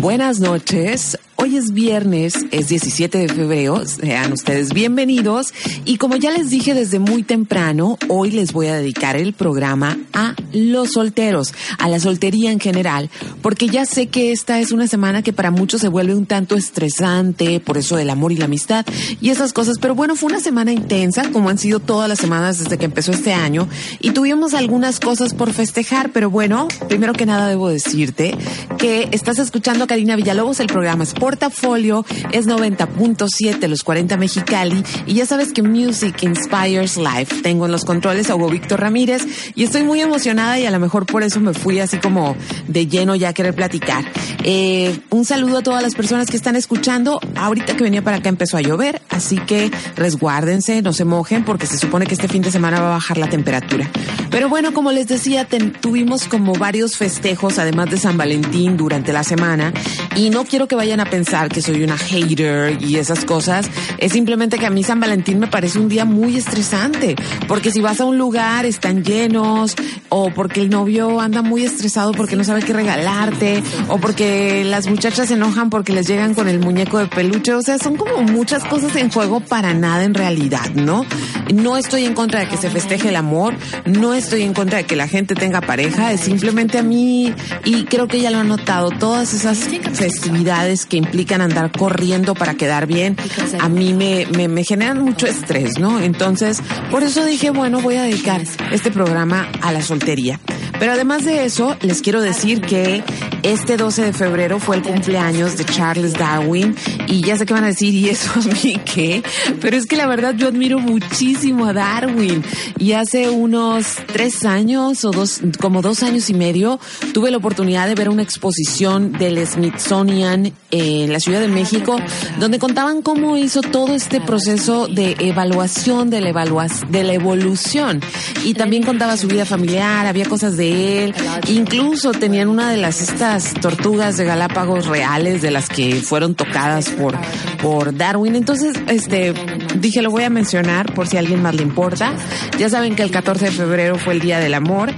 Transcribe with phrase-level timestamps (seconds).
[0.00, 1.18] Buenas noches.
[1.40, 5.54] Hoy es viernes, es 17 de febrero, sean ustedes bienvenidos.
[5.84, 9.96] Y como ya les dije desde muy temprano, hoy les voy a dedicar el programa
[10.12, 13.08] a los solteros, a la soltería en general,
[13.40, 16.56] porque ya sé que esta es una semana que para muchos se vuelve un tanto
[16.56, 18.84] estresante, por eso del amor y la amistad
[19.20, 22.58] y esas cosas, pero bueno, fue una semana intensa, como han sido todas las semanas
[22.58, 23.68] desde que empezó este año
[24.00, 28.36] y tuvimos algunas cosas por festejar, pero bueno, primero que nada debo decirte
[28.76, 35.14] que estás escuchando Karina Villalobos, el programa Sport portafolio es 90.7 los 40 Mexicali y
[35.14, 37.42] ya sabes que Music Inspires Life.
[37.42, 39.22] Tengo en los controles a Hugo Víctor Ramírez
[39.54, 42.86] y estoy muy emocionada y a lo mejor por eso me fui así como de
[42.86, 44.04] lleno ya a querer platicar.
[44.44, 47.20] Eh, un saludo a todas las personas que están escuchando.
[47.36, 51.66] Ahorita que venía para acá empezó a llover, así que resguárdense, no se mojen porque
[51.66, 53.90] se supone que este fin de semana va a bajar la temperatura.
[54.30, 55.46] Pero bueno, como les decía,
[55.80, 59.72] tuvimos como varios festejos además de San Valentín durante la semana
[60.16, 63.70] y no quiero que vayan a pensar que soy una hater y esas cosas.
[63.98, 67.16] Es simplemente que a mí San Valentín me parece un día muy estresante.
[67.46, 69.74] Porque si vas a un lugar, están llenos,
[70.08, 74.88] o porque el novio anda muy estresado porque no sabe qué regalarte, o porque las
[74.88, 77.54] muchachas se enojan porque les llegan con el muñeco de peluche.
[77.54, 81.04] O sea, son como muchas cosas en juego para nada en realidad, ¿no?
[81.52, 83.54] No estoy en contra de que se festeje el amor,
[83.86, 87.34] no estoy en contra de que la gente tenga pareja, es simplemente a mí,
[87.64, 92.54] y creo que ya lo han notado, todas esas festividades que implican andar corriendo para
[92.54, 93.16] quedar bien,
[93.60, 96.00] a mí me, me, me generan mucho estrés, ¿no?
[96.00, 96.60] Entonces,
[96.90, 100.40] por eso dije, bueno, voy a dedicar este programa a la soltería.
[100.78, 103.02] Pero además de eso, les quiero decir que
[103.42, 106.74] este 12 de febrero fue el cumpleaños de Charles Darwin
[107.06, 109.22] y ya sé que van a decir, ¿y eso a mí qué?
[109.60, 112.44] Pero es que la verdad yo admiro muchísimo a Darwin
[112.78, 116.78] y hace unos tres años o dos, como dos años y medio,
[117.12, 121.98] tuve la oportunidad de ver una exposición del Smithsonian en la Ciudad de México
[122.38, 128.00] donde contaban cómo hizo todo este proceso de evaluación de la, evaluación, de la evolución
[128.44, 131.14] y también contaba su vida familiar, había cosas de él.
[131.48, 136.88] Incluso tenían una de las estas tortugas de Galápagos reales de las que fueron tocadas
[136.90, 137.16] por,
[137.62, 138.36] por Darwin.
[138.36, 139.34] Entonces, este,
[139.76, 142.14] dije, lo voy a mencionar por si a alguien más le importa.
[142.58, 144.92] Ya saben que el 14 de febrero fue el Día del Amor.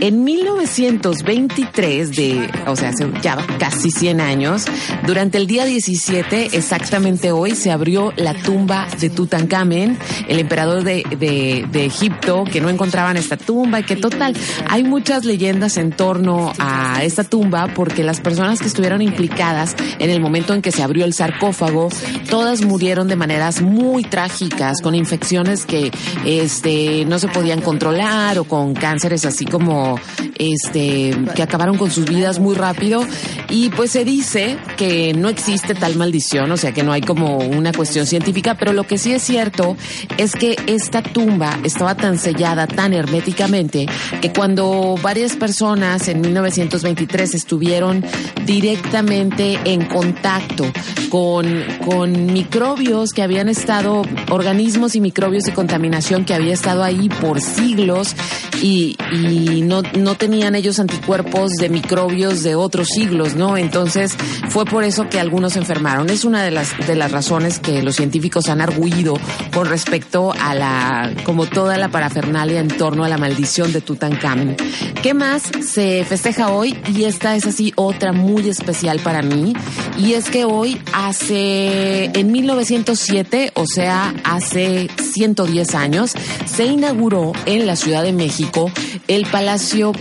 [0.00, 4.66] En 1923, de, o sea, hace ya casi 100 años,
[5.06, 9.98] durante el día 17, exactamente hoy, se abrió la tumba de Tutankamen,
[10.28, 14.36] el emperador de, de, de Egipto, que no encontraban esta tumba y que total,
[14.68, 20.10] hay muchas leyendas en torno a esta tumba porque las personas que estuvieron implicadas en
[20.10, 21.88] el momento en que se abrió el sarcófago,
[22.30, 25.90] todas murieron de maneras muy trágicas, con infecciones que
[26.24, 29.98] este no se podían controlar o con cánceres así como
[30.38, 33.04] este que acabaron con sus vidas muy rápido.
[33.48, 37.38] Y pues se dice que no existe tal maldición, o sea que no hay como
[37.38, 39.76] una cuestión científica, pero lo que sí es cierto
[40.18, 43.86] es que esta tumba estaba tan sellada, tan herméticamente,
[44.20, 48.04] que cuando varias personas en 1923 estuvieron
[48.44, 50.64] directamente en contacto
[51.08, 57.08] con, con microbios que habían estado, organismos y microbios y contaminación que había estado ahí
[57.08, 58.14] por siglos
[58.62, 63.56] y, y no, no tenían ellos anticuerpos de microbios de otros siglos, ¿no?
[63.56, 64.16] Entonces
[64.48, 66.10] fue por eso que algunos se enfermaron.
[66.10, 69.14] Es una de las, de las razones que los científicos han arguido
[69.54, 74.56] con respecto a la, como toda la parafernalia en torno a la maldición de Tutankamen.
[75.00, 76.76] ¿Qué más se festeja hoy?
[76.92, 79.52] Y esta es así otra muy especial para mí.
[79.96, 86.14] Y es que hoy hace, en 1907, o sea, hace 110 años,
[86.46, 88.72] se inauguró en la Ciudad de México
[89.06, 89.92] el Palacio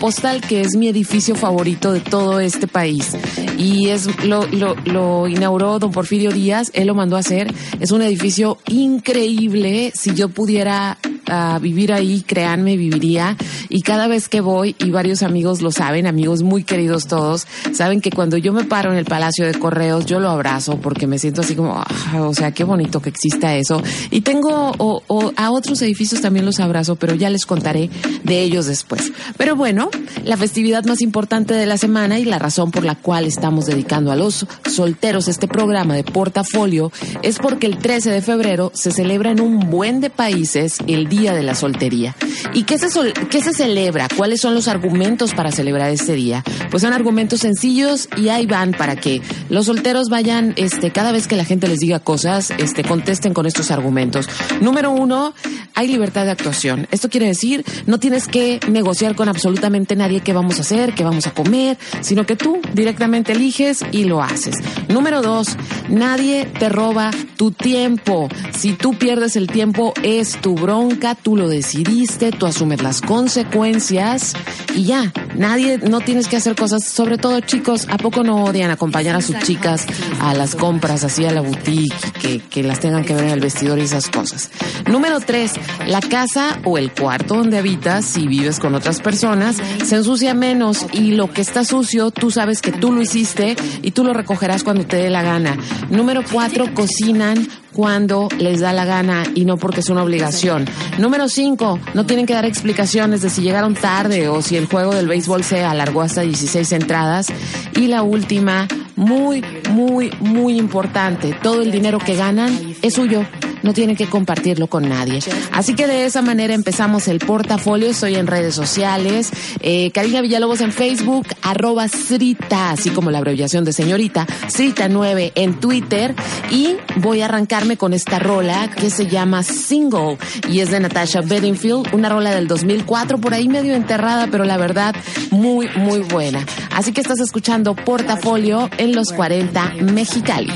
[0.47, 3.15] Que es mi edificio favorito de todo este país.
[3.57, 7.53] Y es lo, lo inauguró don Porfirio Díaz, él lo mandó a hacer.
[7.79, 9.91] Es un edificio increíble.
[9.93, 13.37] Si yo pudiera a vivir ahí, créanme, viviría.
[13.69, 18.01] Y cada vez que voy, y varios amigos lo saben, amigos muy queridos todos, saben
[18.01, 21.19] que cuando yo me paro en el Palacio de Correos, yo lo abrazo porque me
[21.19, 23.81] siento así como, ah, o sea, qué bonito que exista eso.
[24.11, 27.89] Y tengo o, a otros edificios también los abrazo, pero ya les contaré
[28.23, 29.11] de ellos después.
[29.37, 29.89] Pero bueno,
[30.23, 34.11] la festividad más importante de la semana y la razón por la cual estamos dedicando
[34.11, 39.31] a los solteros este programa de portafolio es porque el 13 de febrero se celebra
[39.31, 42.15] en un buen de países el Día de la Soltería.
[42.53, 42.87] ¿Y qué se,
[43.29, 44.07] qué se celebra?
[44.15, 46.43] ¿Cuáles son los argumentos para celebrar este día?
[46.69, 51.27] Pues son argumentos sencillos y ahí van para que los solteros vayan, este, cada vez
[51.27, 54.27] que la gente les diga cosas, este, contesten con estos argumentos.
[54.61, 55.33] Número uno,
[55.73, 56.87] hay libertad de actuación.
[56.91, 61.03] Esto quiere decir, no tienes que negociar con absolutamente nadie qué vamos a hacer, qué
[61.03, 64.55] vamos a comer, sino que tú directamente eliges y lo haces.
[64.89, 65.57] Número dos,
[65.89, 68.27] nadie te roba tu tiempo.
[68.57, 74.33] Si tú pierdes el tiempo, es tu bronca, tú lo decidiste, tú asumes las consecuencias
[74.73, 75.13] y ya.
[75.35, 79.21] Nadie, no tienes que hacer cosas, sobre todo chicos, ¿a poco no odian acompañar a
[79.21, 79.85] sus chicas
[80.21, 83.41] a las compras, así a la boutique, que, que las tengan que ver en el
[83.41, 84.49] vestidor y esas cosas?
[84.89, 85.53] Número tres,
[85.85, 90.85] la casa o el cuarto donde habitas, si vives con otras personas, se ensucia menos
[90.93, 94.63] y lo que está sucio, tú sabes que tú lo hiciste y tú lo recogerás
[94.63, 95.57] cuando te dé la gana.
[95.89, 100.65] Número cuatro, cocinan cuando les da la gana y no porque es una obligación.
[100.97, 104.95] Número cinco, no tienen que dar explicaciones de si llegaron tarde o si el juego
[104.95, 107.27] del béisbol se alargó hasta 16 entradas.
[107.75, 113.25] Y la última, muy, muy, muy importante, todo el dinero que ganan es suyo
[113.65, 115.19] no tienen que compartirlo con nadie.
[115.51, 117.89] Así que de esa manera empezamos el portafolio.
[117.89, 119.31] Estoy en redes sociales.
[119.59, 119.91] Eh,
[120.21, 126.15] Villalobos en Facebook, arroba Srita, así como la abreviación de señorita, Srita9 en Twitter.
[126.51, 130.17] Y voy a arrancarme con esta rola que se llama Single
[130.49, 134.57] y es de Natasha Bedingfield, una rola del 2004, por ahí medio enterrada, pero la
[134.57, 134.95] verdad
[135.31, 136.45] muy, muy buena.
[136.71, 140.53] Así que estás escuchando Portafolio en los 40 Mexicali.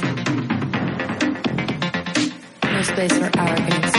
[2.80, 3.92] No space for arrogance.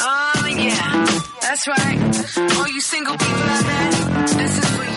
[0.00, 1.06] Oh, yeah,
[1.40, 2.58] that's right.
[2.58, 4.95] All you single people out there, this is for you.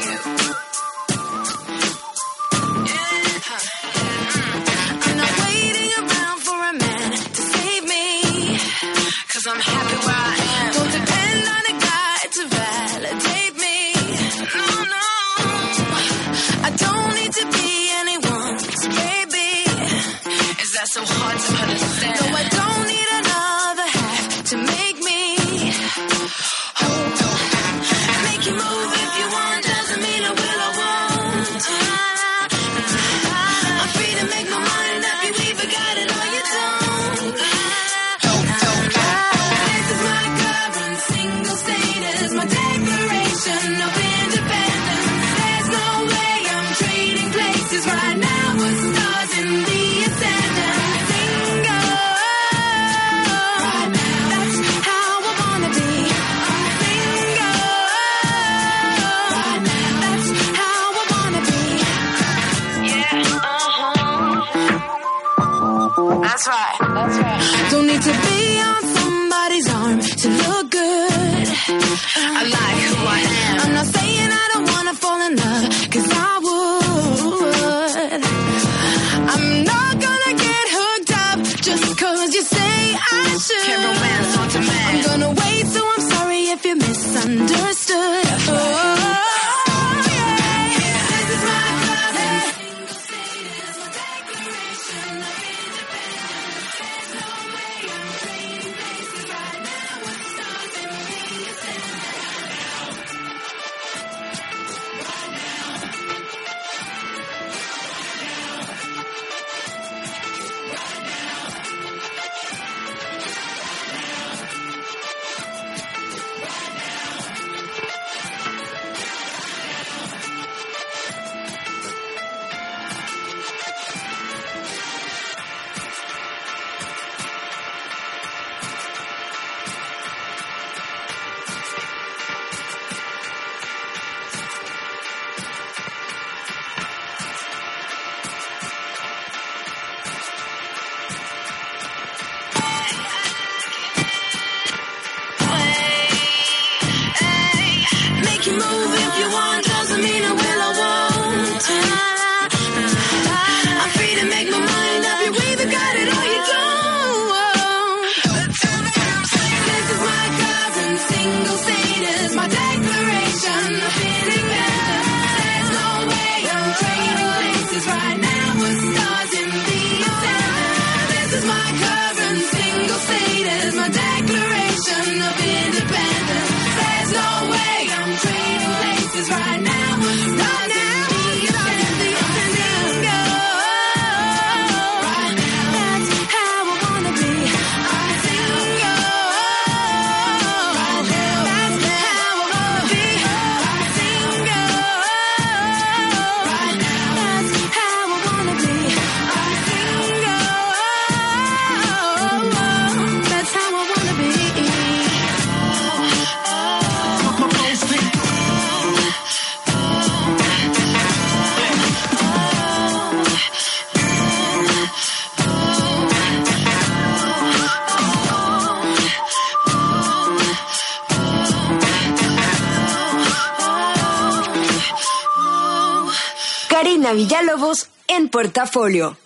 [227.13, 229.17] Villalobos en portafolio.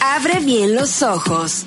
[0.00, 1.66] Abre bien los ojos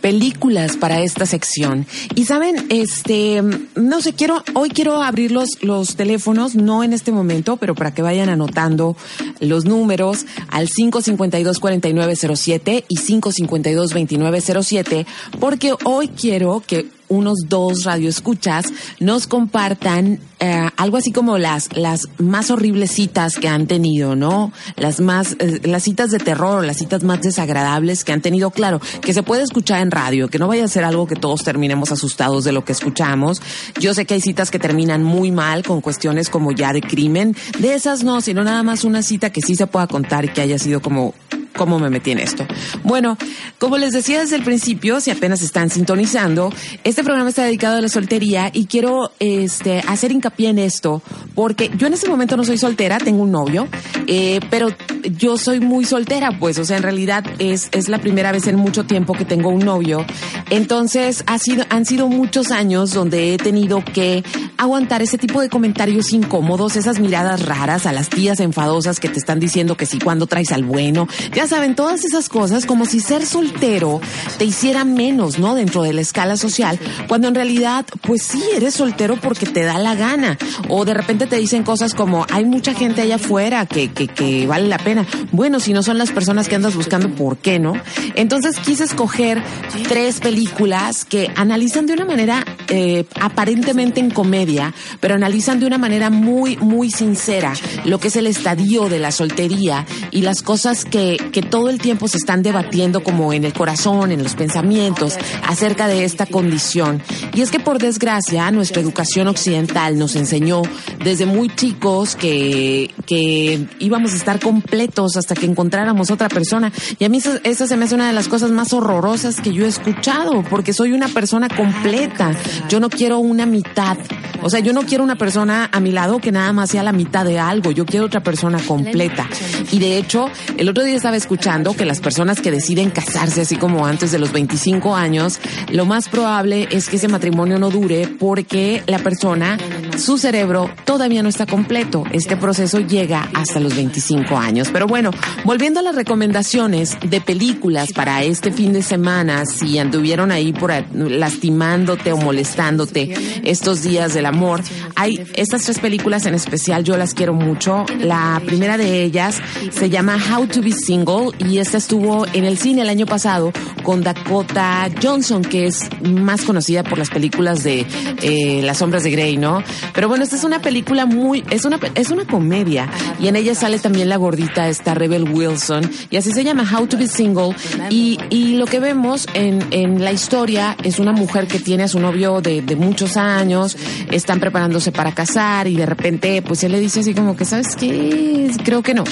[0.00, 1.86] películas para esta sección.
[2.14, 3.42] Y saben, este,
[3.76, 7.94] no sé, quiero, hoy quiero abrir los, los teléfonos, no en este momento, pero para
[7.94, 8.96] que vayan anotando
[9.40, 15.06] los números al 552-4907 y 552-2907,
[15.38, 18.66] porque hoy quiero que unos dos radioescuchas
[19.00, 24.52] nos compartan eh, algo así como las las más horribles citas que han tenido, ¿no?
[24.76, 28.80] Las más eh, las citas de terror, las citas más desagradables que han tenido, claro,
[29.02, 31.92] que se puede escuchar en radio, que no vaya a ser algo que todos terminemos
[31.92, 33.42] asustados de lo que escuchamos.
[33.78, 37.36] Yo sé que hay citas que terminan muy mal con cuestiones como ya de crimen,
[37.58, 40.40] de esas no, sino nada más una cita que sí se pueda contar y que
[40.40, 41.14] haya sido como
[41.56, 42.46] cómo me metí en esto.
[42.84, 43.18] Bueno,
[43.58, 46.50] como les decía desde el principio, si apenas están sintonizando,
[46.84, 51.02] este programa está dedicado a la soltería y quiero este, hacer hincapié en esto,
[51.34, 53.68] porque yo en este momento no soy soltera, tengo un novio,
[54.06, 54.68] eh, pero
[55.16, 58.56] yo soy muy soltera, pues, o sea, en realidad es, es la primera vez en
[58.56, 60.04] mucho tiempo que tengo un novio.
[60.50, 64.24] Entonces, ha sido, han sido muchos años donde he tenido que
[64.56, 69.18] aguantar ese tipo de comentarios incómodos, esas miradas raras a las tías enfadosas que te
[69.18, 71.08] están diciendo que sí, cuando traes al bueno.
[71.34, 74.00] Ya saben, todas esas cosas como si ser soltero
[74.38, 75.54] te hiciera menos, ¿no?
[75.54, 79.78] Dentro de la escala social, cuando en realidad, pues sí, eres soltero porque te da
[79.78, 80.19] la gana.
[80.68, 84.46] O de repente te dicen cosas como, hay mucha gente allá afuera que, que, que
[84.46, 85.06] vale la pena.
[85.32, 87.74] Bueno, si no son las personas que andas buscando, ¿por qué no?
[88.14, 89.42] Entonces quise escoger
[89.88, 95.78] tres películas que analizan de una manera eh, aparentemente en comedia, pero analizan de una
[95.78, 97.52] manera muy, muy sincera
[97.84, 101.78] lo que es el estadio de la soltería y las cosas que, que todo el
[101.78, 107.02] tiempo se están debatiendo como en el corazón, en los pensamientos, acerca de esta condición.
[107.34, 110.62] Y es que por desgracia nuestra educación occidental nos enseñó
[111.02, 116.72] desde muy chicos que, que íbamos a estar completos hasta que encontráramos otra persona.
[116.98, 119.52] Y a mí esa, esa se me hace una de las cosas más horrorosas que
[119.52, 122.32] yo he escuchado, porque soy una persona completa.
[122.68, 123.98] Yo no quiero una mitad.
[124.42, 126.92] O sea, yo no quiero una persona a mi lado que nada más sea la
[126.92, 127.70] mitad de algo.
[127.70, 129.28] Yo quiero otra persona completa.
[129.70, 133.56] Y de hecho, el otro día estaba escuchando que las personas que deciden casarse así
[133.56, 135.38] como antes de los 25 años,
[135.70, 139.58] lo más probable es que ese matrimonio no dure porque la persona,
[140.00, 142.04] su cerebro todavía no está completo.
[142.12, 144.70] Este proceso llega hasta los 25 años.
[144.72, 145.10] Pero bueno,
[145.44, 150.72] volviendo a las recomendaciones de películas para este fin de semana, si anduvieron ahí por
[150.94, 153.14] lastimándote o molestándote
[153.44, 154.62] estos días del amor,
[154.96, 157.84] hay estas tres películas en especial, yo las quiero mucho.
[157.98, 159.40] La primera de ellas
[159.70, 163.52] se llama How to be Single y esta estuvo en el cine el año pasado
[163.82, 167.86] con Dakota Johnson, que es más conocida por las películas de
[168.22, 169.62] eh, Las sombras de Grey, ¿no?
[169.92, 173.54] Pero bueno, esta es una película muy, es una, es una comedia y en ella
[173.54, 177.54] sale también la gordita esta Rebel Wilson y así se llama How to be Single
[177.90, 181.88] y, y lo que vemos en, en la historia es una mujer que tiene a
[181.88, 183.76] su novio de, de muchos años,
[184.10, 187.76] están preparándose para casar y de repente pues él le dice así como que, ¿sabes
[187.76, 188.50] qué?
[188.64, 189.04] Creo que no.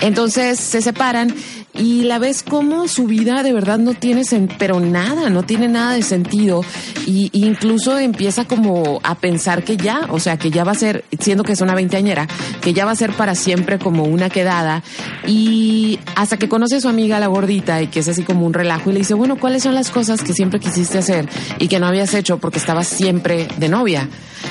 [0.00, 1.34] Entonces se separan
[1.76, 4.22] y la ves como su vida de verdad no tiene,
[4.58, 6.62] pero nada, no tiene nada de sentido
[7.06, 10.76] y, y incluso empieza como a pensar que ya, o sea, que ya va a
[10.76, 12.28] ser, siendo que es una veinteañera,
[12.60, 14.82] que ya va a ser para siempre como una quedada
[15.26, 18.54] y hasta que conoce a su amiga la gordita y que es así como un
[18.54, 21.28] relajo y le dice, bueno, ¿cuáles son las cosas que siempre quisiste hacer
[21.58, 24.08] y que no habías hecho porque estabas siempre de novia?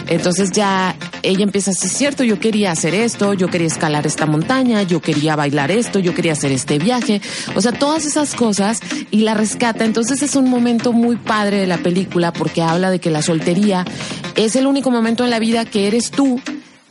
[0.07, 4.83] Entonces ya ella empieza así, cierto, yo quería hacer esto, yo quería escalar esta montaña,
[4.83, 7.12] yo quería bailar esto, yo quería hacer este viaje,
[7.55, 8.79] o sea, todas esas cosas
[9.11, 9.85] y la rescata.
[9.85, 13.85] Entonces es un momento muy padre de la película porque habla de que la soltería
[14.35, 16.39] es el único momento en la vida que eres tú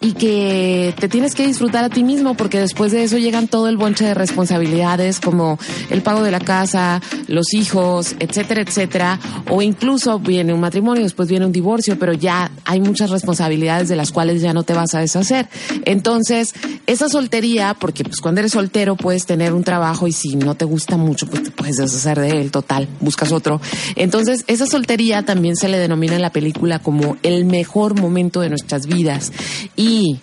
[0.02, 3.68] y que te tienes que disfrutar a ti mismo porque después de eso llegan todo
[3.68, 5.59] el bonche de responsabilidades como
[5.90, 11.28] el pago de la casa, los hijos, etcétera, etcétera, o incluso viene un matrimonio, después
[11.28, 14.92] viene un divorcio, pero ya hay muchas responsabilidades de las cuales ya no te vas
[14.94, 15.49] a deshacer.
[15.85, 16.52] Entonces,
[16.87, 20.64] esa soltería, porque pues cuando eres soltero puedes tener un trabajo y si no te
[20.64, 23.61] gusta mucho, pues te puedes deshacer de él, total, buscas otro.
[23.94, 28.49] Entonces, esa soltería también se le denomina en la película como el mejor momento de
[28.49, 29.30] nuestras vidas.
[29.76, 30.18] Y 一。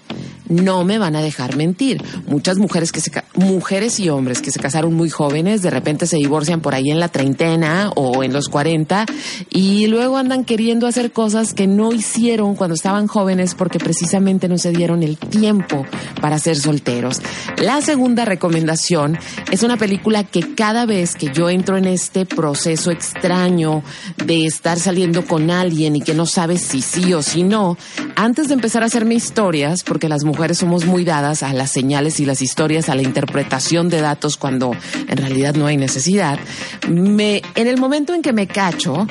[0.50, 2.04] No me van a dejar mentir.
[2.28, 6.18] Muchas mujeres que se mujeres y hombres que se casaron muy jóvenes, de repente se
[6.18, 9.06] divorcian por ahí en la treintena o en los cuarenta
[9.50, 14.58] y luego andan queriendo hacer cosas que no hicieron cuando estaban jóvenes porque precisamente no
[14.58, 15.86] se dieron el tiempo
[16.22, 17.22] para ser solteros.
[17.62, 19.18] La segunda recomendación
[19.52, 23.84] es una película que cada vez que yo entro en este proceso extraño
[24.26, 27.78] de estar saliendo con alguien y que no sabes si sí o si no,
[28.16, 32.20] antes de empezar a hacerme historias, porque las mujeres somos muy dadas a las señales
[32.20, 34.72] y las historias, a la interpretación de datos cuando
[35.08, 36.40] en realidad no hay necesidad,
[36.90, 39.06] me, en el momento en que me cacho,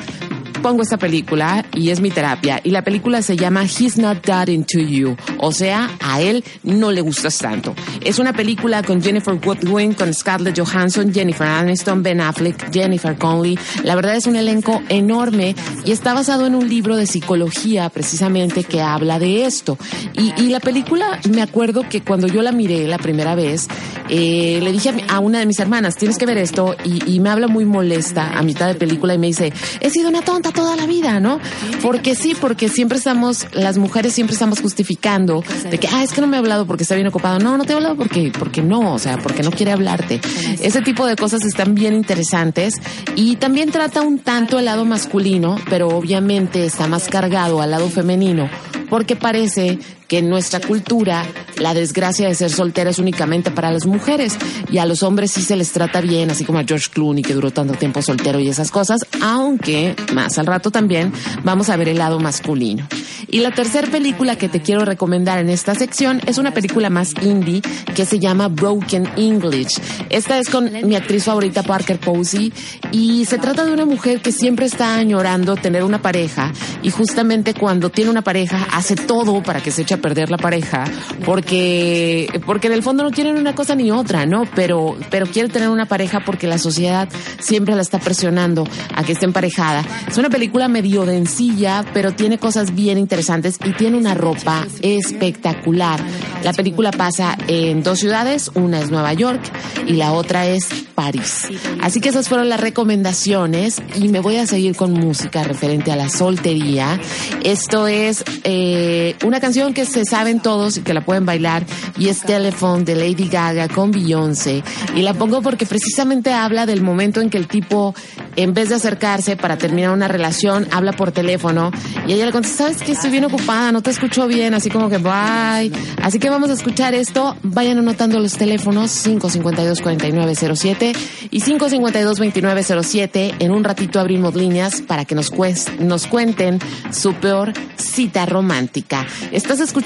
[0.58, 2.60] pongo esta película y es mi terapia.
[2.62, 5.16] Y la película se llama He's Not That Into You.
[5.38, 7.74] O sea, a él no le gustas tanto.
[8.04, 13.58] Es una película con Jennifer Woodwin, con Scarlett Johansson, Jennifer Aniston, Ben Affleck, Jennifer Conley.
[13.84, 18.64] La verdad es un elenco enorme y está basado en un libro de psicología precisamente
[18.64, 19.78] que habla de esto.
[20.14, 23.68] Y, y la película, me acuerdo que cuando yo la miré la primera vez,
[24.08, 27.30] eh, le dije a, una de mis hermanas, tienes que ver esto y, y me
[27.30, 30.76] habla muy molesta a mitad de película y me dice, he sido una tonta toda
[30.76, 31.40] la vida, ¿no?
[31.83, 36.21] Porque sí, porque siempre estamos, las mujeres siempre estamos justificando de que, ah, es que
[36.21, 37.38] no me ha hablado porque está bien ocupado.
[37.38, 40.21] No, no te he hablado porque, porque no, o sea, porque no quiere hablarte.
[40.61, 42.75] Ese tipo de cosas están bien interesantes
[43.17, 47.88] y también trata un tanto el lado masculino, pero obviamente está más cargado al lado
[47.88, 48.49] femenino
[48.88, 51.24] porque parece que en nuestra cultura
[51.58, 54.36] la desgracia de ser soltera es únicamente para las mujeres
[54.72, 57.34] y a los hombres sí se les trata bien, así como a George Clooney que
[57.34, 61.12] duró tanto tiempo soltero y esas cosas, aunque más al rato también
[61.44, 62.88] vamos a ver el lado masculino.
[63.30, 67.12] Y la tercera película que te quiero recomendar en esta sección es una película más
[67.21, 67.60] indie
[67.94, 69.78] que se llama Broken English.
[70.08, 72.52] Esta es con mi actriz favorita Parker Posey
[72.90, 77.52] y se trata de una mujer que siempre está añorando tener una pareja y justamente
[77.52, 80.84] cuando tiene una pareja hace todo para que se eche perder la pareja
[81.25, 84.45] porque porque en el fondo no quieren una cosa ni otra, ¿no?
[84.54, 87.08] Pero pero quiere tener una pareja porque la sociedad
[87.41, 89.84] siempre la está presionando a que esté emparejada.
[90.08, 96.00] Es una película medio densilla, pero tiene cosas bien interesantes y tiene una ropa espectacular.
[96.43, 99.41] La película pasa en dos ciudades, una es Nueva York
[99.87, 101.49] y la otra es París.
[101.80, 105.97] Así que esas fueron las recomendaciones y me voy a seguir con música referente a
[105.97, 107.00] la soltería.
[107.45, 111.64] Esto es eh, una canción que se saben todos y que la pueden bailar
[111.98, 114.62] y es Telephone de Lady Gaga con Beyoncé.
[114.94, 117.94] Y la pongo porque precisamente habla del momento en que el tipo,
[118.36, 121.70] en vez de acercarse para terminar una relación, habla por teléfono
[122.06, 124.88] y ella le contesta, sabes que estoy bien ocupada, no te escucho bien, así como
[124.88, 125.72] que bye.
[126.02, 127.36] Así que vamos a escuchar esto.
[127.42, 130.96] Vayan anotando los teléfonos 552-4907
[131.30, 133.34] y 552-2907.
[133.38, 135.32] En un ratito abrimos líneas para que nos,
[135.80, 136.58] nos cuenten
[136.90, 139.06] su peor cita romántica.
[139.32, 139.77] Estás escuchando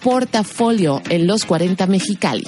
[0.00, 2.44] Portafolio en los 40 Mexicali.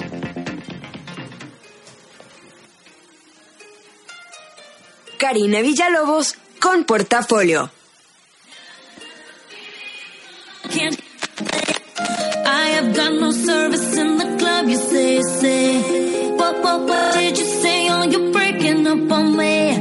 [5.18, 7.70] Karina Villalobos con Portafolio.
[12.44, 16.30] I have got no service in the club, you say, say.
[16.36, 17.88] What, what, what did you say?
[17.90, 19.80] Oh, you're breaking up on me.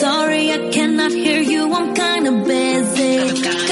[0.00, 3.69] Sorry, I cannot hear you, I'm kinda busy.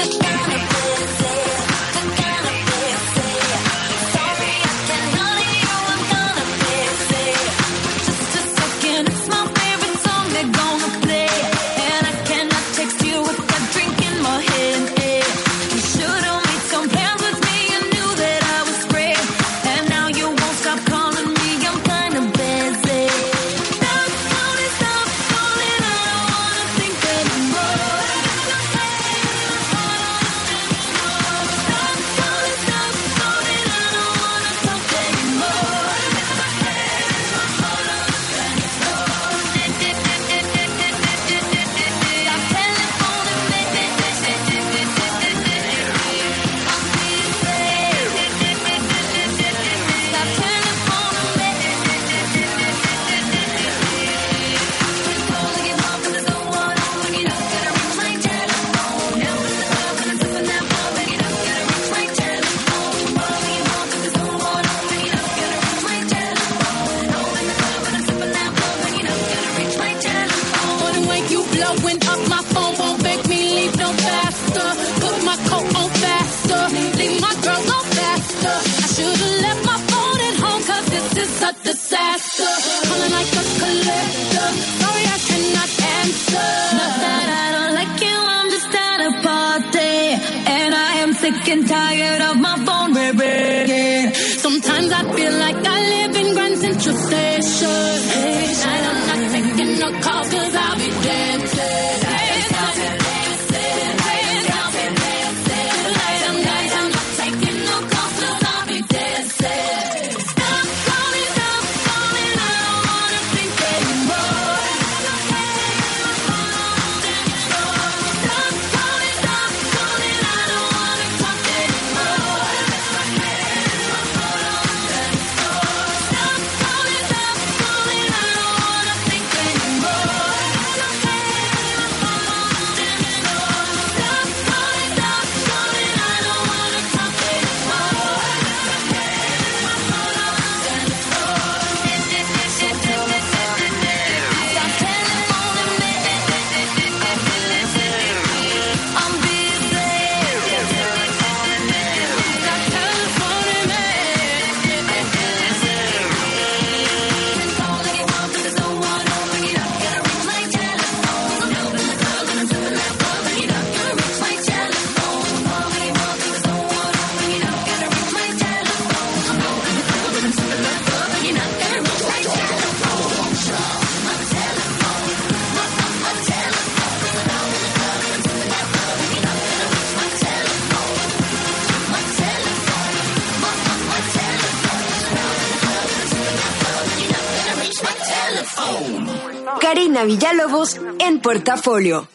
[191.19, 192.07] En Portafolio.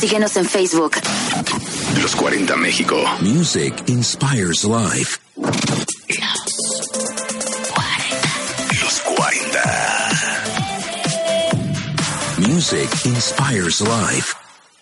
[0.00, 0.92] Síguenos en Facebook.
[2.00, 2.96] Los 40 México.
[3.20, 5.18] Music inspires life.
[8.82, 10.10] Los 40.
[12.38, 14.37] Music inspires life.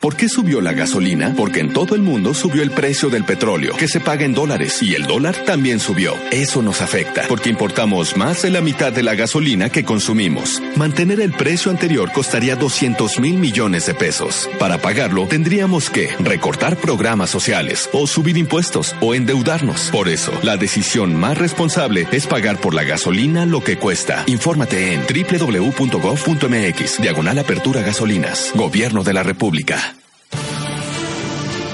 [0.06, 1.34] ¿Por qué subió la gasolina?
[1.36, 4.80] Porque en todo el mundo subió el precio del petróleo, que se paga en dólares,
[4.80, 6.14] y el dólar también subió.
[6.30, 10.62] Eso nos afecta, porque importamos más de la mitad de la gasolina que consumimos.
[10.76, 14.48] Mantener el precio anterior costaría 200 mil millones de pesos.
[14.60, 19.90] Para pagarlo, tendríamos que recortar programas sociales, o subir impuestos, o endeudarnos.
[19.90, 24.22] Por eso, la decisión más responsable es pagar por la gasolina lo que cuesta.
[24.28, 28.52] Infórmate en www.gov.mx, diagonal apertura gasolinas.
[28.54, 29.95] Gobierno de la República.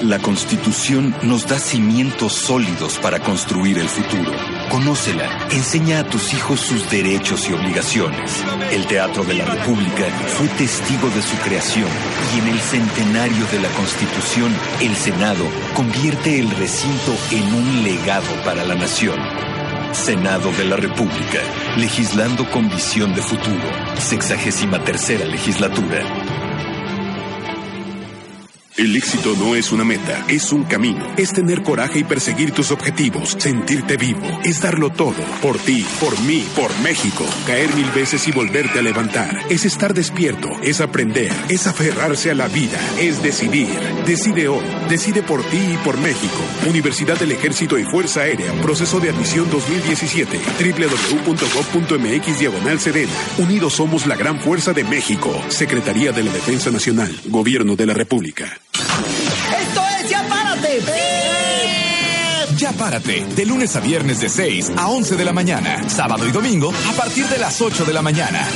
[0.02, 4.32] La Constitución nos da cimientos sólidos para construir el futuro.
[4.68, 8.42] Conócela, enseña a tus hijos sus derechos y obligaciones.
[8.72, 11.88] El Teatro de la República fue testigo de su creación
[12.34, 18.26] y en el centenario de la Constitución, el Senado convierte el recinto en un legado
[18.44, 19.20] para la nación.
[19.92, 21.38] Senado de la República,
[21.76, 23.70] legislando con visión de futuro.
[23.98, 26.21] Sexagésima tercera legislatura.
[28.78, 31.06] El éxito no es una meta, es un camino.
[31.18, 33.36] Es tener coraje y perseguir tus objetivos.
[33.38, 34.26] Sentirte vivo.
[34.44, 35.22] Es darlo todo.
[35.42, 37.26] Por ti, por mí, por México.
[37.46, 39.42] Caer mil veces y volverte a levantar.
[39.50, 40.48] Es estar despierto.
[40.62, 41.30] Es aprender.
[41.50, 42.80] Es aferrarse a la vida.
[42.98, 43.78] Es decidir.
[44.06, 44.64] Decide hoy.
[44.88, 46.40] Decide por ti y por México.
[46.66, 48.54] Universidad del Ejército y Fuerza Aérea.
[48.62, 50.40] Proceso de admisión 2017.
[51.26, 53.12] www.gov.mx diagonal Sedena.
[53.36, 55.30] Unidos somos la gran fuerza de México.
[55.48, 57.14] Secretaría de la Defensa Nacional.
[57.26, 58.62] Gobierno de la República.
[58.72, 60.82] ¡Esto es Ya Párate!
[62.56, 66.30] Ya párate, de lunes a viernes de 6 a 11 de la mañana, sábado y
[66.30, 68.46] domingo a partir de las 8 de la mañana.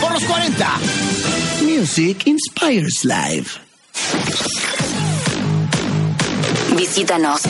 [0.00, 0.70] Por los 40.
[1.62, 3.60] Music Inspires Life.
[6.76, 7.40] Visítanos.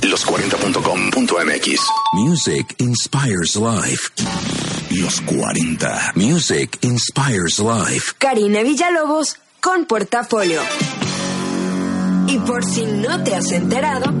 [0.00, 1.80] Los40.com.mx.
[2.14, 4.10] Music inspires life.
[4.90, 6.12] Los 40.
[6.16, 8.12] Music inspires life.
[8.18, 10.62] Karina Villalobos con Portafolio.
[12.26, 14.12] Y por si no te has enterado,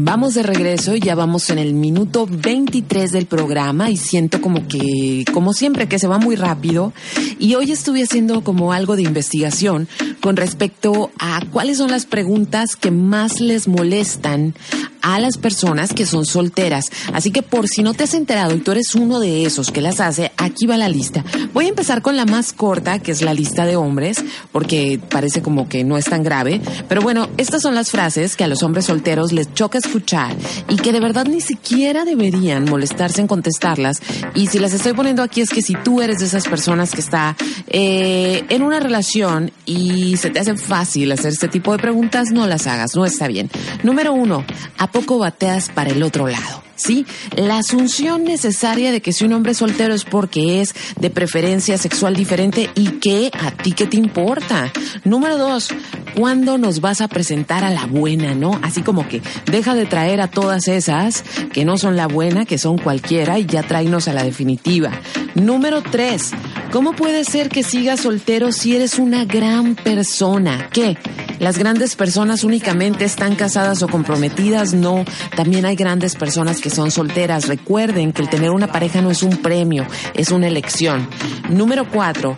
[0.00, 5.24] Vamos de regreso, ya vamos en el minuto 23 del programa y siento como que,
[5.34, 6.92] como siempre, que se va muy rápido.
[7.40, 9.88] Y hoy estuve haciendo como algo de investigación
[10.20, 14.54] con respecto a cuáles son las preguntas que más les molestan
[15.02, 16.86] a las personas que son solteras.
[17.12, 19.80] Así que por si no te has enterado y tú eres uno de esos que
[19.80, 21.24] las hace, aquí va la lista.
[21.52, 25.42] Voy a empezar con la más corta, que es la lista de hombres, porque parece
[25.42, 26.60] como que no es tan grave.
[26.88, 30.36] Pero bueno, estas son las frases que a los hombres solteros les choca escuchar
[30.68, 34.00] y que de verdad ni siquiera deberían molestarse en contestarlas.
[34.34, 37.00] Y si las estoy poniendo aquí es que si tú eres de esas personas que
[37.00, 42.30] está eh, en una relación y se te hace fácil hacer este tipo de preguntas,
[42.30, 43.50] no las hagas, no está bien.
[43.82, 44.44] Número uno,
[44.88, 46.67] ¿a poco bateas para el otro lado?
[46.78, 47.04] ¿Sí?
[47.36, 51.76] La asunción necesaria de que si un hombre es soltero es porque es de preferencia
[51.76, 54.72] sexual diferente y que a ti qué te importa.
[55.04, 55.68] Número dos,
[56.16, 58.58] ¿cuándo nos vas a presentar a la buena, no?
[58.62, 62.58] Así como que deja de traer a todas esas que no son la buena, que
[62.58, 64.92] son cualquiera y ya tráenos a la definitiva.
[65.34, 66.30] Número tres,
[66.72, 70.68] ¿cómo puede ser que sigas soltero si eres una gran persona?
[70.72, 70.96] ¿Qué?
[71.38, 75.04] Las grandes personas únicamente están casadas o comprometidas, no.
[75.36, 77.48] También hay grandes personas que son solteras.
[77.48, 81.08] Recuerden que el tener una pareja no es un premio, es una elección.
[81.50, 82.36] Número cuatro,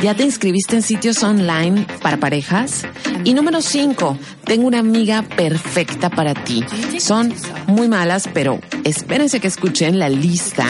[0.00, 2.86] ¿ya te inscribiste en sitios online para parejas?
[3.24, 6.64] Y número cinco, tengo una amiga perfecta para ti.
[6.98, 7.32] Son
[7.66, 10.66] muy malas, pero espérense que escuchen la lista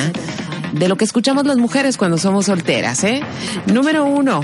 [0.72, 3.22] de lo que escuchamos las mujeres cuando somos solteras, ¿eh?
[3.66, 4.40] Número uno,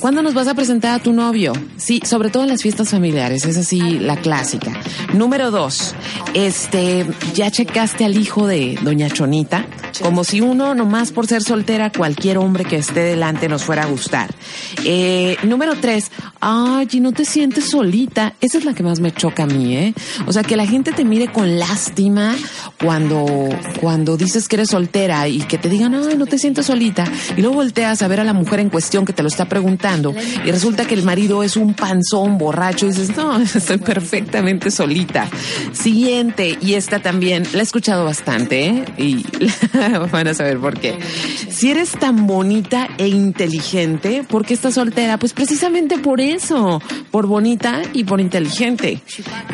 [0.00, 1.52] ¿cuándo nos vas a presentar a tu novio?
[1.76, 4.72] Sí, sobre todo en las fiestas familiares, es así la clásica.
[5.14, 5.94] Número dos,
[6.34, 9.66] este, ¿ya checaste al hijo de Doña Chonita?
[10.02, 13.86] Como si uno, nomás por ser soltera, cualquier hombre que esté delante nos fuera a
[13.86, 14.30] gustar.
[14.84, 18.34] Eh, número tres, ay, y no te sientes solita.
[18.40, 19.94] Esa es la que más me choca a mí, ¿eh?
[20.26, 22.34] O sea, que la gente te mire con lástima
[22.82, 23.48] cuando,
[23.80, 27.04] cuando dices que eres soltera y que te digan, ay, no te sientes solita.
[27.36, 30.14] Y luego volteas a ver a la mujer en cuestión que te lo está preguntando
[30.44, 35.01] y resulta que el marido es un panzón borracho y dices, no, estoy perfectamente solita.
[35.72, 38.84] Siguiente, y esta también, la he escuchado bastante, ¿eh?
[38.98, 39.24] Y
[40.12, 40.98] van a saber por qué.
[41.48, 45.18] Si eres tan bonita e inteligente, ¿por qué estás soltera?
[45.18, 49.00] Pues precisamente por eso, por bonita y por inteligente.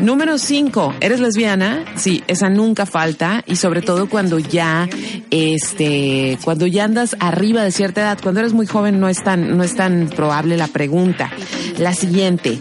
[0.01, 1.85] Número cinco, ¿eres lesbiana?
[1.97, 4.89] Sí, esa nunca falta y sobre todo cuando ya,
[5.31, 9.57] este, cuando ya andas arriba de cierta edad, cuando eres muy joven no es tan,
[9.57, 11.31] no es tan probable la pregunta.
[11.79, 12.61] La siguiente.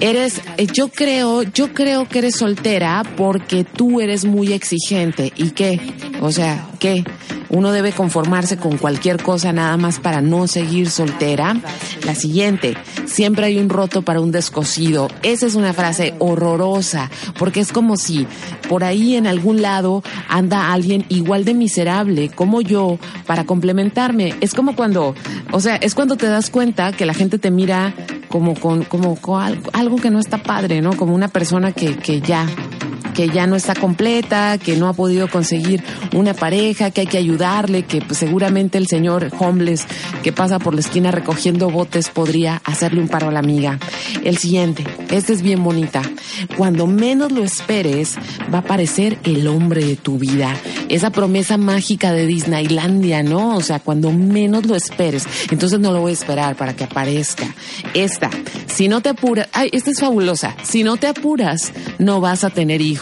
[0.00, 5.32] Eres, eh, yo creo, yo creo que eres soltera porque tú eres muy exigente.
[5.36, 5.78] ¿Y qué?
[6.22, 7.04] O sea, ¿qué?
[7.50, 11.56] Uno debe conformarse con cualquier cosa nada más para no seguir soltera.
[12.06, 15.08] La siguiente, siempre hay un roto para un descosido.
[15.22, 18.26] Esa es una frase horrorosa, porque es como si
[18.68, 24.34] por ahí en algún lado anda alguien igual de miserable como yo para complementarme.
[24.40, 25.14] Es como cuando,
[25.50, 27.94] o sea, es cuando te das cuenta que la gente te mira
[28.30, 30.96] como con, como con algo, que no está padre, ¿no?
[30.96, 32.46] Como una persona que, que ya,
[33.14, 35.82] que ya no está completa, que no ha podido conseguir
[36.14, 39.86] una pareja, que hay que ayudarle, que pues, seguramente el señor homeless
[40.22, 43.78] que pasa por la esquina recogiendo botes podría hacerle un paro a la amiga.
[44.24, 46.02] El siguiente, esta es bien bonita.
[46.56, 48.16] Cuando menos lo esperes,
[48.52, 50.54] va a aparecer el hombre de tu vida.
[50.88, 53.56] Esa promesa mágica de Disneylandia, ¿no?
[53.56, 55.26] O sea, cuando menos lo esperes.
[55.50, 57.54] Entonces no lo voy a esperar para que aparezca.
[57.94, 58.30] Esta,
[58.66, 60.56] si no te apuras, ay, esta es fabulosa.
[60.62, 63.00] Si no te apuras, no vas a tener hijos.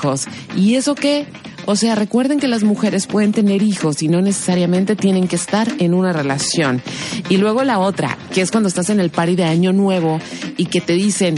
[0.56, 1.26] ¿Y eso qué?
[1.66, 5.68] O sea, recuerden que las mujeres pueden tener hijos y no necesariamente tienen que estar
[5.78, 6.80] en una relación.
[7.28, 10.18] Y luego la otra, que es cuando estás en el party de año nuevo
[10.56, 11.34] y que te dicen,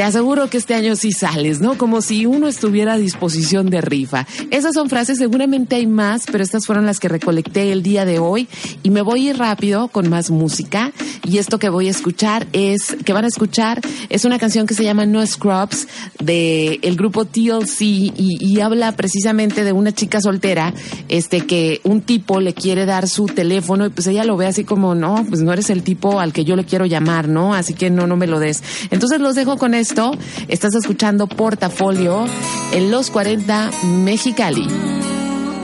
[0.00, 1.76] te aseguro que este año sí sales, ¿no?
[1.76, 4.26] Como si uno estuviera a disposición de rifa.
[4.50, 8.18] Esas son frases, seguramente hay más, pero estas fueron las que recolecté el día de
[8.18, 8.48] hoy
[8.82, 12.46] y me voy a ir rápido con más música y esto que voy a escuchar
[12.54, 15.86] es, que van a escuchar, es una canción que se llama No Scrubs
[16.18, 20.72] de el grupo TLC y, y habla precisamente de una chica soltera,
[21.10, 24.64] este que un tipo le quiere dar su teléfono y pues ella lo ve así
[24.64, 27.54] como, no, pues no eres el tipo al que yo le quiero llamar, ¿no?
[27.54, 28.62] Así que no, no me lo des.
[28.90, 30.12] Entonces los dejo con esto.
[30.48, 32.24] Estás escuchando Portafolio
[32.72, 33.70] en los 40
[34.04, 34.66] Mexicali.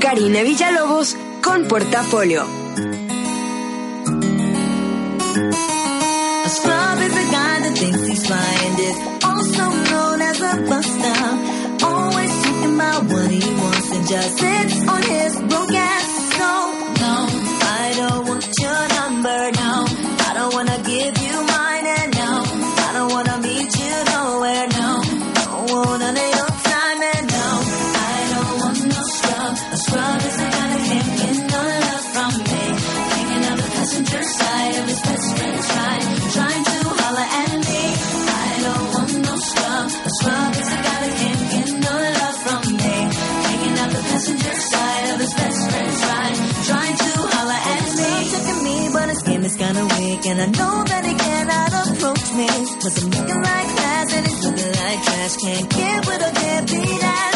[0.01, 2.45] Karina Villalobos con Portafolio.
[11.79, 12.33] Always
[13.13, 15.37] what he wants and just sits on his
[50.29, 52.47] and I know that he cannot approach me.
[52.83, 55.37] Cause I'm looking like glass and he's looking like trash.
[55.37, 57.36] Can't get with a deadbeat ass.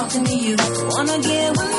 [0.00, 0.56] talking to you.
[0.88, 1.69] Wanna get with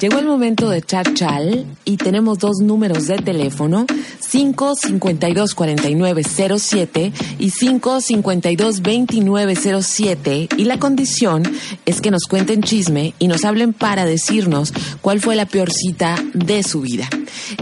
[0.00, 3.84] Llegó el momento de chat chal y tenemos dos números de teléfono,
[4.32, 11.42] 552-4907 y 552-2907 y la condición
[11.84, 16.16] es que nos cuenten chisme y nos hablen para decirnos cuál fue la peor cita
[16.32, 17.06] de su vida.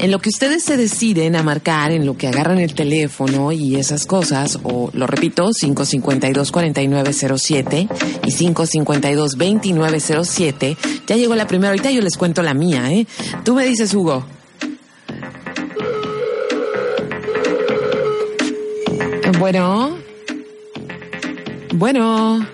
[0.03, 3.77] En lo que ustedes se deciden a marcar, en lo que agarran el teléfono y
[3.77, 7.89] esas cosas, o lo repito, 552-4907
[8.27, 13.07] y 552-2907, ya llegó la primera, ahorita yo les cuento la mía, ¿eh?
[13.45, 14.27] Tú me dices, Hugo.
[19.39, 19.99] Bueno.
[21.75, 22.45] Bueno.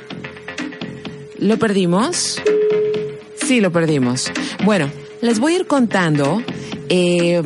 [1.38, 2.42] ¿Lo perdimos?
[3.36, 4.30] Sí, lo perdimos.
[4.66, 4.90] Bueno,
[5.22, 6.42] les voy a ir contando
[6.88, 7.42] eh,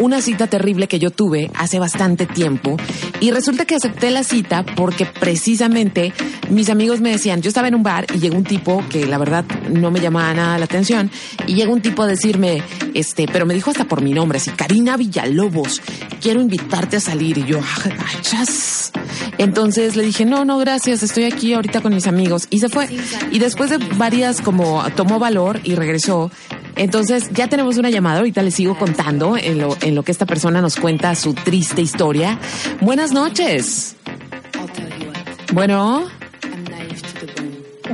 [0.00, 2.76] una cita terrible que yo tuve hace bastante tiempo
[3.20, 6.12] y resulta que acepté la cita porque precisamente
[6.50, 9.18] mis amigos me decían, yo estaba en un bar y llegó un tipo que la
[9.18, 11.10] verdad no me llamaba nada la atención
[11.46, 12.62] y llega un tipo a decirme,
[12.94, 15.80] este, pero me dijo hasta por mi nombre, así, Karina Villalobos,
[16.20, 18.92] quiero invitarte a salir y yo, "Ay, chas".
[19.38, 22.46] Entonces le dije, no, no, gracias, estoy aquí ahorita con mis amigos.
[22.50, 22.88] Y se fue.
[23.30, 26.30] Y después de varias, como tomó valor y regresó.
[26.76, 30.26] Entonces ya tenemos una llamada, ahorita les sigo contando en lo, en lo que esta
[30.26, 32.38] persona nos cuenta su triste historia.
[32.80, 33.96] Buenas noches.
[35.52, 36.04] Bueno.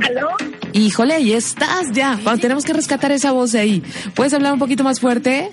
[0.01, 0.29] ¿Aló?
[0.73, 2.17] Híjole, ahí estás ya.
[2.23, 3.83] Bueno, tenemos que rescatar esa voz de ahí.
[4.15, 5.51] ¿Puedes hablar un poquito más fuerte?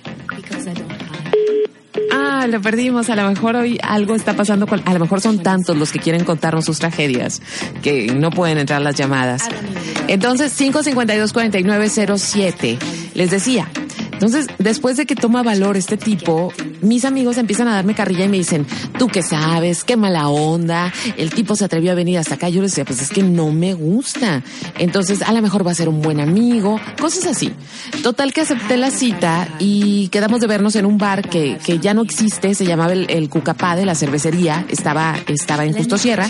[2.29, 3.09] Ah, lo perdimos.
[3.09, 4.83] A lo mejor hoy algo está pasando con.
[4.85, 7.43] A lo mejor son tantos los que quieren contarnos sus tragedias
[7.83, 9.49] que no pueden entrar las llamadas.
[10.09, 12.79] Entonces, 552-4907.
[13.15, 13.69] Les decía.
[14.17, 16.51] Entonces, después de que toma valor este tipo,
[16.81, 18.67] mis amigos empiezan a darme carrilla y me dicen,
[18.99, 22.49] tú qué sabes, qué mala onda, el tipo se atrevió a venir hasta acá.
[22.49, 24.43] Yo les decía, pues es que no me gusta.
[24.79, 27.53] Entonces, a lo mejor va a ser un buen amigo, cosas así.
[28.03, 31.93] Total que acepté la cita y quedamos de vernos en un bar que, que ya
[31.93, 36.27] no existe, se llamaba el, el Cucapá de la cervecería, estaba, estaba en Justo Sierra.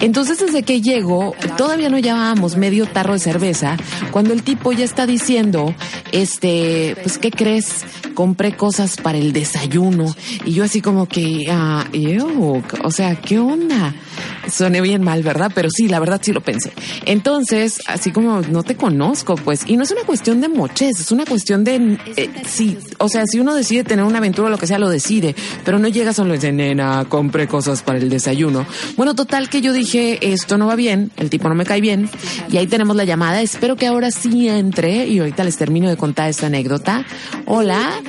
[0.00, 3.76] Entonces, desde que llego, todavía no llevábamos medio tarro de cerveza,
[4.12, 5.74] cuando el tipo ya está diciendo,
[6.12, 7.84] este, pues, ¿qué crees?
[8.14, 10.14] Compré cosas para el desayuno.
[10.44, 11.84] Y yo así como que, ah,
[12.82, 13.94] o sea, ¿qué onda?
[14.50, 15.50] Soné bien mal, ¿verdad?
[15.54, 16.72] Pero sí, la verdad sí lo pensé.
[17.04, 21.12] Entonces, así como no te conozco, pues, y no es una cuestión de moches, es
[21.12, 24.58] una cuestión de, eh, sí, o sea, si uno decide tener una aventura o lo
[24.58, 28.08] que sea, lo decide, pero no llega solo y dice, nena, compré cosas para el
[28.08, 28.66] desayuno.
[28.96, 32.08] Bueno, total que yo dije, esto no va bien, el tipo no me cae bien,
[32.50, 35.96] y ahí tenemos la llamada, espero que ahora sí entre, y ahorita les termino de
[35.96, 37.04] contar esta anécdota.
[37.46, 38.00] Hola,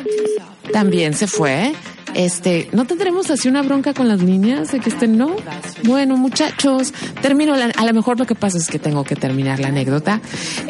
[0.72, 1.74] también se fue.
[2.18, 5.36] Este, ¿no tendremos así una bronca con las niñas de que estén no?
[5.84, 6.92] Bueno, muchachos,
[7.22, 10.20] termino la, a lo mejor lo que pasa es que tengo que terminar la anécdota.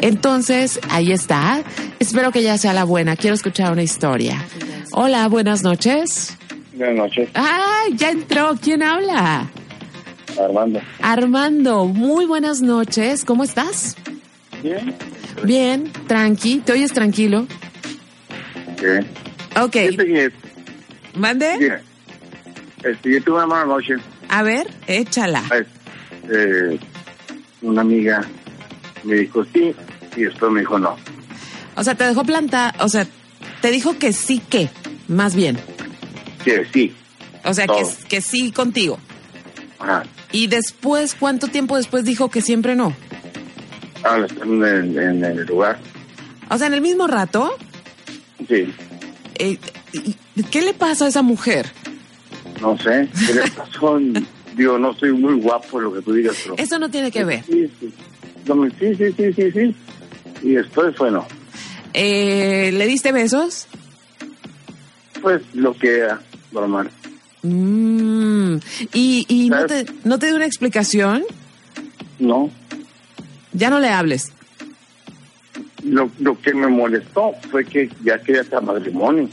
[0.02, 1.62] Entonces, ahí está.
[2.00, 3.16] Espero que ya sea la buena.
[3.16, 4.44] Quiero escuchar una historia.
[4.92, 6.36] Hola, buenas noches.
[6.74, 8.54] Buenas noches, Ah, ya entró.
[8.62, 9.48] ¿Quién habla?
[10.38, 10.80] Armando.
[11.00, 13.24] Armando, muy buenas noches.
[13.24, 13.96] ¿Cómo estás?
[14.62, 14.94] Bien.
[15.44, 16.58] Bien, tranqui.
[16.58, 17.46] ¿Te oyes tranquilo?
[18.82, 19.06] Bien.
[19.60, 19.76] Ok.
[21.18, 21.58] ¿Mande?
[21.58, 21.78] Bien.
[22.82, 23.94] Este, yo tuve una mala noche.
[24.28, 25.42] A ver, échala.
[26.30, 26.78] Eh,
[27.62, 28.20] una amiga
[29.04, 29.74] me dijo sí
[30.16, 30.96] y después me dijo no.
[31.76, 33.06] O sea, te dejó planta, o sea,
[33.60, 34.68] te dijo que sí que,
[35.08, 35.58] más bien.
[36.44, 36.94] Que sí.
[37.44, 38.98] O sea, que, que sí contigo.
[39.78, 40.04] Ajá.
[40.32, 42.94] Y después, ¿cuánto tiempo después dijo que siempre no?
[44.04, 45.78] Ahora están en, en el lugar.
[46.50, 47.56] O sea, en el mismo rato,
[48.46, 48.72] Sí.
[49.36, 49.58] eh, ¿y-
[50.50, 51.66] ¿qué le pasa a esa mujer?
[52.60, 53.08] No sé.
[53.26, 53.98] ¿Qué le pasó?
[54.56, 56.56] Digo, no soy muy guapo lo que tú digas, pero...
[56.56, 57.44] Eso no tiene que ver.
[57.44, 57.92] Sí, sí.
[58.78, 59.76] Sí, sí, sí, sí, sí.
[60.42, 61.26] Y después fue no.
[61.92, 63.66] Eh, ¿Le diste besos?
[65.20, 66.20] Pues lo que era
[66.52, 66.90] normal.
[67.42, 68.56] Mm,
[68.94, 71.24] ¿Y, y no, te, no te dio una explicación?
[72.18, 72.50] No.
[73.52, 74.32] Ya no le hables.
[75.84, 79.28] Lo, lo que me molestó fue que ya quería hasta matrimonio.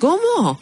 [0.00, 0.58] ¿Cómo?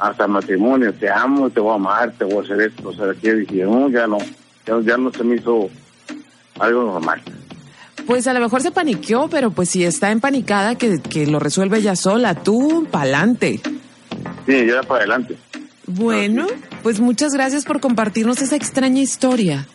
[0.00, 0.92] Hasta matrimonio.
[0.92, 2.88] Te amo, te voy a amar, te voy a hacer esto.
[2.88, 4.18] O sea, que yo dije, no, ya no.
[4.66, 5.68] Ya, ya no se me hizo
[6.58, 7.22] algo normal.
[8.06, 11.78] Pues a lo mejor se paniqueó, pero pues si está empanicada, que, que lo resuelve
[11.78, 12.34] ella sola.
[12.34, 13.60] Tú, pa'lante.
[14.46, 15.36] Sí, ya era para adelante.
[15.86, 16.46] Bueno,
[16.82, 19.66] pues muchas gracias por compartirnos esa extraña historia.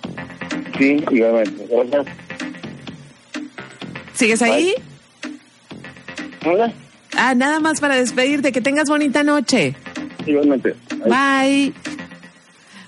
[0.77, 1.67] Sí, igualmente.
[1.69, 2.07] Gracias.
[4.13, 4.73] ¿Sigues ahí?
[6.45, 6.73] Hola.
[7.22, 8.51] Ah, nada más para despedirte.
[8.51, 9.76] Que tengas bonita noche.
[10.26, 10.76] Igualmente.
[11.05, 11.74] Bye.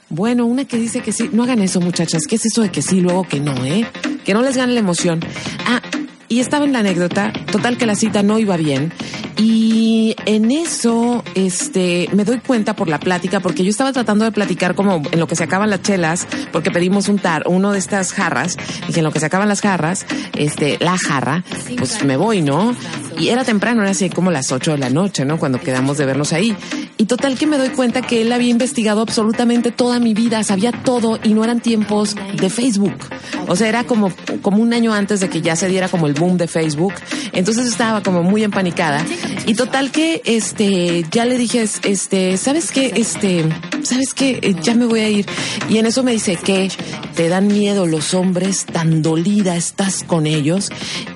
[0.10, 1.30] Bueno, una que dice que sí.
[1.34, 2.24] No hagan eso, muchachas.
[2.28, 3.86] ¿Qué es eso de que sí, luego que no, eh?
[4.24, 5.20] Que no les gane la emoción.
[5.66, 5.82] Ah,
[6.30, 7.34] y estaba en la anécdota.
[7.52, 8.94] Total que la cita no iba bien.
[9.38, 14.32] Y en eso, este, me doy cuenta por la plática, porque yo estaba tratando de
[14.32, 17.80] platicar como en lo que se acaban las chelas, porque pedimos un tar, uno de
[17.80, 18.58] estas jarras,
[18.88, 21.44] y que en lo que se acaban las jarras, este, la jarra,
[21.78, 22.76] pues me voy, ¿no?
[23.18, 25.38] Y era temprano, era así como las 8 de la noche, ¿no?
[25.38, 26.56] Cuando quedamos de vernos ahí.
[26.98, 30.72] Y total que me doy cuenta que él había investigado absolutamente toda mi vida, sabía
[30.72, 32.94] todo y no eran tiempos de Facebook.
[33.48, 34.12] O sea, era como,
[34.42, 36.94] como un año antes de que ya se diera como el boom de Facebook.
[37.34, 39.04] Entonces estaba como muy empanicada.
[39.46, 42.94] Y total que, este, ya le dije, este, ¿sabes qué?
[42.96, 43.46] Este,
[43.84, 44.40] ¿sabes qué?
[44.42, 45.26] Eh, Ya me voy a ir.
[45.70, 46.70] Y en eso me dice que
[47.16, 50.70] te dan miedo los hombres, tan dolida estás con ellos.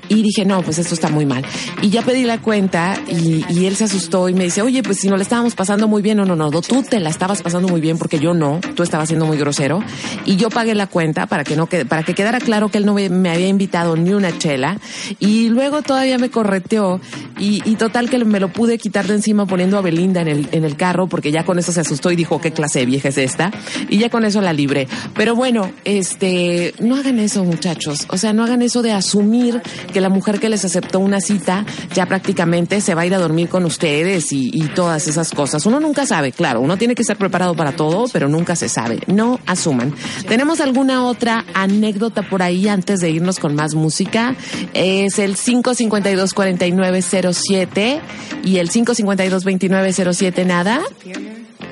[0.09, 1.43] Y dije, no, pues esto está muy mal.
[1.81, 5.07] Y ya pedí la cuenta y, él se asustó y me dice, oye, pues si
[5.07, 7.81] no la estábamos pasando muy bien, no, no, no, tú te la estabas pasando muy
[7.81, 9.83] bien porque yo no, tú estabas siendo muy grosero.
[10.25, 12.93] Y yo pagué la cuenta para que no para que quedara claro que él no
[12.93, 14.77] me había invitado ni una chela.
[15.19, 16.99] Y luego todavía me correteó
[17.39, 20.47] y, y total que me lo pude quitar de encima poniendo a Belinda en el,
[20.51, 23.09] en el carro porque ya con eso se asustó y dijo, qué clase de vieja
[23.09, 23.51] es esta.
[23.89, 24.87] Y ya con eso la libré.
[25.15, 28.07] Pero bueno, este, no hagan eso muchachos.
[28.09, 29.61] O sea, no hagan eso de asumir
[29.95, 33.17] que la mujer que les aceptó una cita ya prácticamente se va a ir a
[33.17, 35.65] dormir con ustedes y, y todas esas cosas.
[35.65, 38.99] Uno nunca sabe, claro, uno tiene que estar preparado para todo, pero nunca se sabe.
[39.07, 39.95] No asuman.
[40.27, 44.35] ¿Tenemos alguna otra anécdota por ahí antes de irnos con más música?
[44.73, 48.01] Es el 552-4907
[48.43, 50.81] y el 552-2907 nada.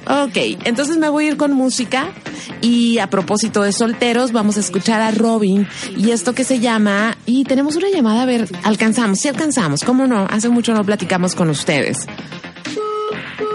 [0.05, 2.11] Ok, entonces me voy a ir con música
[2.61, 7.17] y a propósito de solteros vamos a escuchar a Robin y esto que se llama
[7.25, 10.27] y tenemos una llamada, a ver, alcanzamos, sí alcanzamos, ¿cómo no?
[10.29, 12.05] Hace mucho no platicamos con ustedes.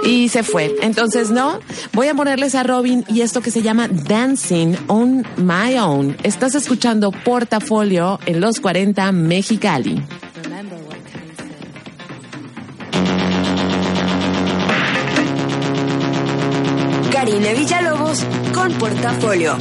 [0.05, 0.75] Y se fue.
[0.81, 1.59] Entonces, no,
[1.93, 6.17] voy a ponerles a Robin y esto que se llama Dancing on My Own.
[6.23, 10.03] Estás escuchando Portafolio en los 40 Mexicali.
[17.49, 19.57] Karina Villalobos con Portafolio.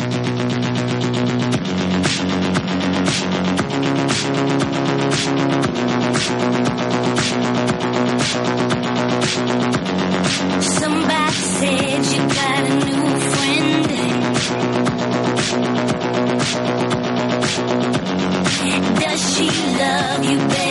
[18.99, 20.66] Does she love you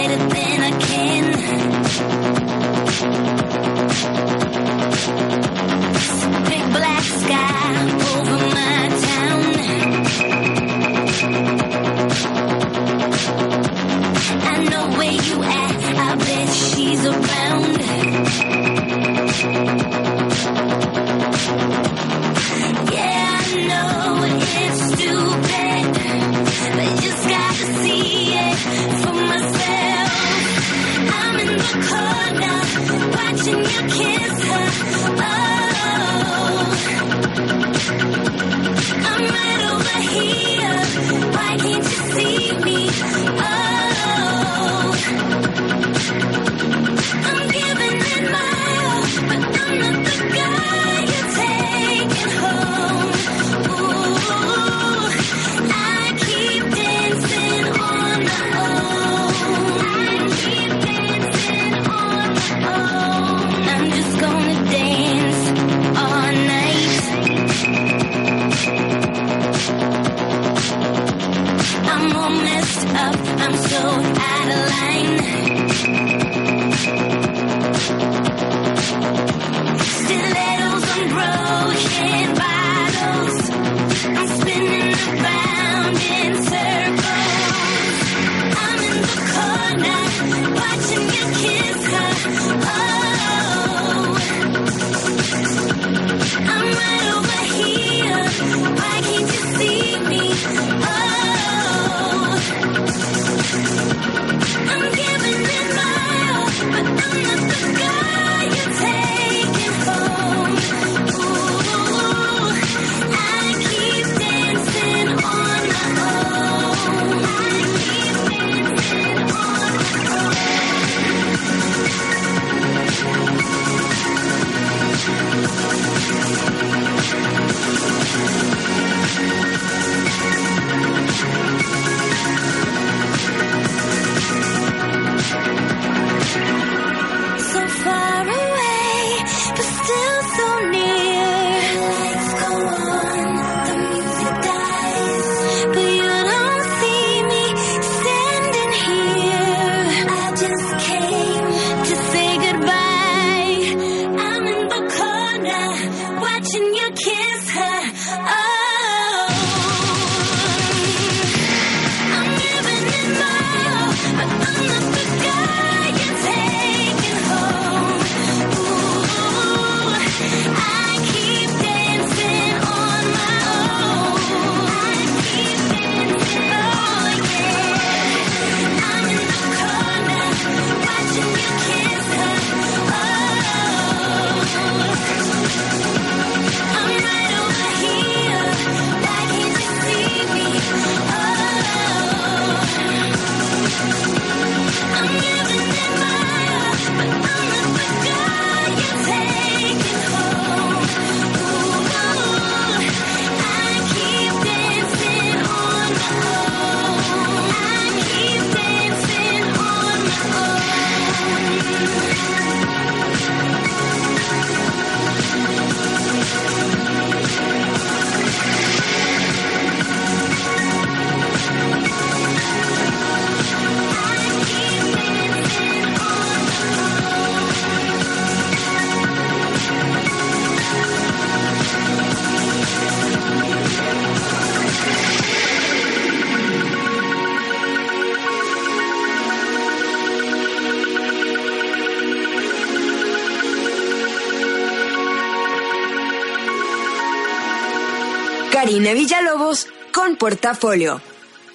[250.19, 251.01] Portafolio.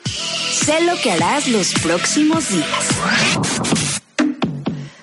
[0.06, 4.02] Sé lo que harás los próximos días.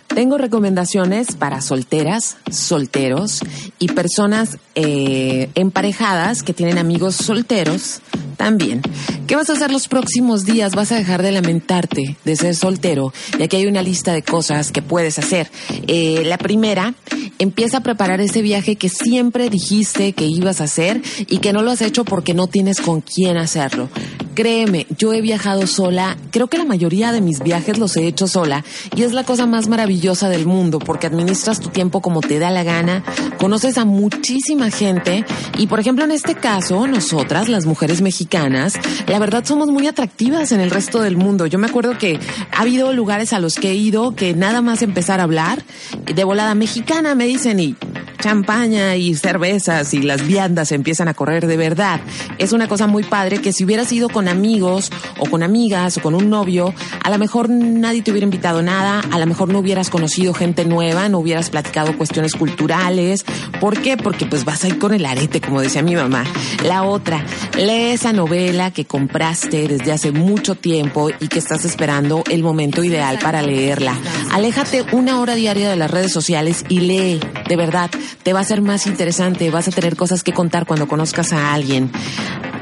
[0.07, 3.41] Tengo recomendaciones para solteras, solteros
[3.79, 8.01] y personas eh, emparejadas que tienen amigos solteros
[8.37, 8.83] también.
[9.29, 10.75] ¿Qué vas a hacer los próximos días?
[10.75, 14.73] Vas a dejar de lamentarte de ser soltero y aquí hay una lista de cosas
[14.73, 15.51] que puedes hacer.
[15.87, 16.95] Eh, la primera,
[17.39, 21.63] empieza a preparar ese viaje que siempre dijiste que ibas a hacer y que no
[21.63, 23.89] lo has hecho porque no tienes con quién hacerlo.
[24.35, 28.29] Créeme, yo he viajado sola, creo que la mayoría de mis viajes los he hecho
[28.29, 28.65] sola
[28.95, 32.51] y es la cosa más maravillosa del mundo porque administras tu tiempo como te da
[32.51, 33.03] la gana,
[33.39, 35.25] conoces a muchísima gente
[35.59, 38.75] y por ejemplo en este caso nosotras, las mujeres mexicanas,
[39.09, 41.47] la verdad somos muy atractivas en el resto del mundo.
[41.47, 42.19] Yo me acuerdo que
[42.53, 45.63] ha habido lugares a los que he ido que nada más empezar a hablar
[46.05, 47.77] de volada mexicana me dicen y
[48.19, 52.01] champaña y cervezas y las viandas empiezan a correr de verdad.
[52.39, 56.03] Es una cosa muy padre que si hubieras ido con amigos o con amigas o
[56.03, 59.61] con un novio, a lo mejor nadie te hubiera invitado nada, a lo mejor no
[59.61, 63.25] hubieras conocido gente nueva, no hubieras platicado cuestiones culturales.
[63.61, 63.97] ¿Por qué?
[63.97, 66.25] Porque pues vas a ir con el arete, como decía mi mamá.
[66.65, 67.25] La otra,
[67.57, 72.85] lee esa novela que compraste desde hace mucho tiempo y que estás esperando el momento
[72.85, 73.95] ideal para leerla.
[74.33, 77.91] Aléjate una hora diaria de las redes sociales y lee, de verdad,
[78.23, 81.53] te va a ser más interesante, vas a tener cosas que contar cuando conozcas a
[81.53, 81.91] alguien.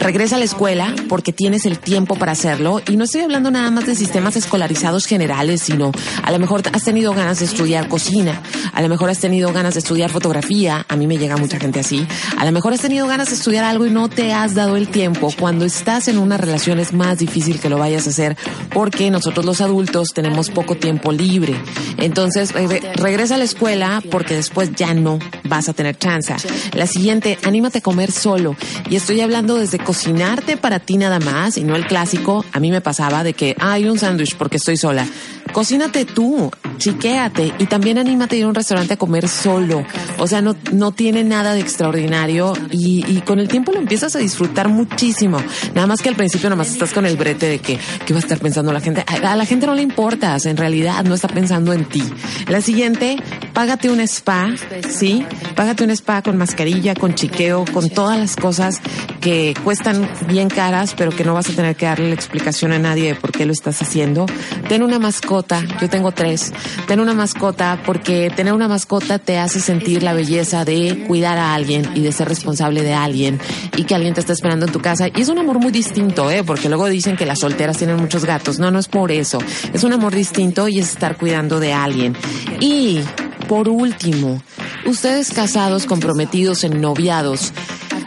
[0.01, 3.71] Regresa a la escuela porque tienes el tiempo para hacerlo y no estoy hablando nada
[3.71, 5.91] más de sistemas escolarizados generales, sino
[6.23, 8.41] a lo mejor has tenido ganas de estudiar cocina,
[8.73, 11.81] a lo mejor has tenido ganas de estudiar fotografía, a mí me llega mucha gente
[11.81, 14.77] así, a lo mejor has tenido ganas de estudiar algo y no te has dado
[14.77, 15.33] el tiempo.
[15.39, 18.37] Cuando estás en una relación es más difícil que lo vayas a hacer
[18.73, 21.57] porque nosotros los adultos tenemos poco tiempo libre.
[21.99, 26.35] Entonces re- regresa a la escuela porque después ya no vas a tener chance.
[26.75, 28.55] La siguiente, anímate a comer solo.
[28.89, 32.45] Y estoy hablando desde cocinarte para ti nada más y no el clásico.
[32.53, 35.07] A mí me pasaba de que hay un sándwich porque estoy sola.
[35.53, 39.85] Cocínate tú, chiquéate y también anímate a ir a un restaurante a comer solo.
[40.19, 44.15] O sea, no, no tiene nada de extraordinario y, y con el tiempo lo empiezas
[44.17, 45.39] a disfrutar muchísimo.
[45.75, 48.19] Nada más que al principio nada más estás con el brete de que, ¿qué va
[48.19, 49.05] a estar pensando la gente?
[49.07, 52.03] A, la gente no le importas, en realidad no está pensando en ti.
[52.49, 53.17] La siguiente,
[53.53, 54.51] págate un spa,
[54.89, 55.25] ¿sí?
[55.55, 58.81] Págate un spa con mascarilla, con chiqueo, con todas las cosas
[59.21, 62.79] que cuestan bien caras, pero que no vas a tener que darle la explicación a
[62.79, 64.27] nadie de por qué lo estás haciendo.
[64.69, 65.36] Ten una mascota,
[65.81, 66.53] yo tengo tres.
[66.87, 71.55] Ten una mascota porque tener una mascota te hace sentir la belleza de cuidar a
[71.55, 73.41] alguien y de ser responsable de alguien
[73.77, 75.09] y que alguien te está esperando en tu casa.
[75.09, 76.45] Y es un amor muy distinto, ¿eh?
[76.45, 78.59] Porque luego dicen que las solteras tienen muchos gatos.
[78.59, 79.39] No, no es por eso.
[79.73, 82.17] Es un amor distinto y es estar cuidando de alguien.
[82.61, 83.01] Y
[83.49, 84.43] por último,
[84.87, 87.53] ustedes casados, comprometidos, en noviados,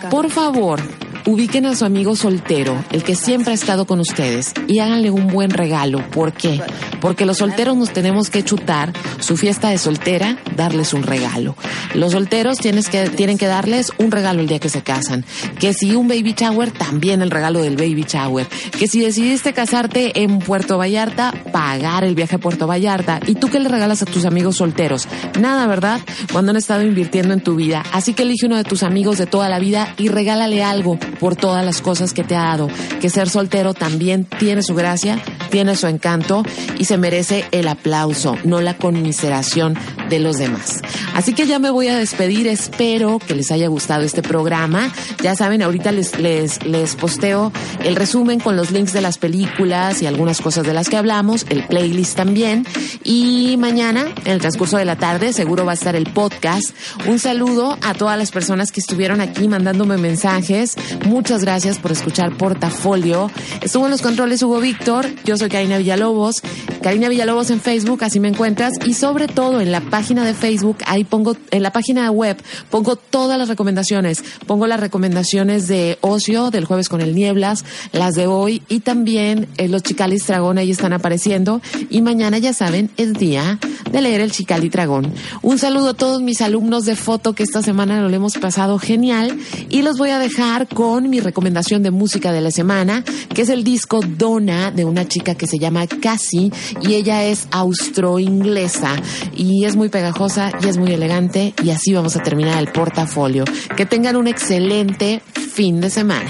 [0.10, 0.82] por favor,
[1.30, 5.28] ubiquen a su amigo soltero, el que siempre ha estado con ustedes, y háganle un
[5.28, 6.04] buen regalo.
[6.10, 6.60] ¿Por qué?
[7.02, 11.56] Porque los solteros nos tenemos que chutar su fiesta de soltera, darles un regalo.
[11.94, 15.24] Los solteros tienes que, tienen que darles un regalo el día que se casan.
[15.60, 18.48] Que si un baby shower, también el regalo del baby shower.
[18.78, 23.20] Que si decidiste casarte en Puerto Vallarta, pagar el viaje a Puerto Vallarta.
[23.28, 25.08] ¿Y tú qué le regalas a tus amigos solteros?
[25.40, 26.00] Nada, ¿verdad?
[26.32, 27.84] Cuando han estado invirtiendo en tu vida.
[27.94, 31.36] Así que elige uno de tus amigos de toda la vida y regálale algo por
[31.36, 32.68] todas las cosas que te ha dado.
[33.02, 36.44] Que ser soltero también tiene su gracia, tiene su encanto
[36.78, 39.78] y se merece el aplauso, no la conmiseración
[40.10, 40.82] de los demás.
[41.14, 44.92] Así que ya me voy a despedir, espero que les haya gustado este programa.
[45.22, 47.52] Ya saben, ahorita les, les, les posteo
[47.84, 51.46] el resumen con los links de las películas y algunas cosas de las que hablamos,
[51.50, 52.66] el playlist también.
[53.04, 56.70] Y mañana, en el transcurso de la tarde, seguro va a estar el podcast.
[57.08, 60.76] Un saludo a todas las personas que estuvieron aquí mandándome mensajes.
[61.06, 63.32] Muchas gracias por escuchar Portafolio.
[63.62, 66.42] Estuvo en los controles Hugo Víctor, yo soy Karina Villalobos.
[66.82, 68.74] Karina Villalobos en Facebook, así me encuentras.
[68.86, 72.38] Y sobre todo en la página de Facebook, ahí pongo, en la página web,
[72.70, 74.24] pongo todas las recomendaciones.
[74.46, 79.48] Pongo las recomendaciones de ocio del jueves con el Nieblas, las de hoy y también
[79.58, 81.62] eh, los Chicalis Dragón ahí están apareciendo.
[81.90, 83.60] Y mañana, ya saben, es día
[83.92, 85.14] de leer el Chicali Dragón.
[85.42, 89.38] Un saludo a todos mis alumnos de foto que esta semana lo hemos pasado genial.
[89.70, 93.50] Y los voy a dejar con mi recomendación de música de la semana, que es
[93.50, 98.96] el disco Donna de una chica que se llama Cassie y ella es austro-inglesa
[99.36, 103.46] y es muy pegajosa y es muy elegante y así vamos a terminar el portafolio.
[103.78, 106.28] Que tengan un excelente fin de semana.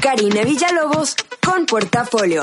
[0.00, 2.42] Karina Villalobos con Portafolio.